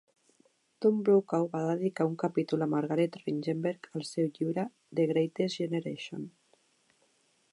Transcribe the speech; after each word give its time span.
Tom 0.85 0.95
Brokaw 1.09 1.43
va 1.55 1.59
dedicar 1.71 2.07
un 2.11 2.15
capítol 2.23 2.65
a 2.65 2.69
Margaret 2.71 3.19
Ringenberg 3.21 3.87
al 3.99 4.07
seu 4.13 4.31
llibre 4.39 4.67
"The 5.01 5.05
Greatest 5.13 5.63
Generation". 5.65 6.27